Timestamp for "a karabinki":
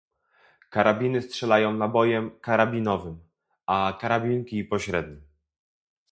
3.65-4.63